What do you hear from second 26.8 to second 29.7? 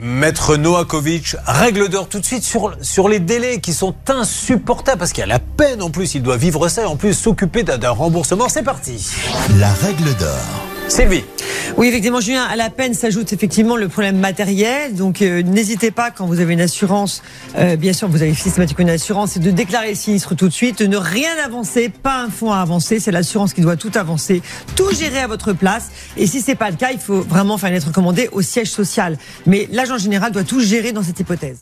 il faut vraiment faire une lettre recommandée au siège social. Mais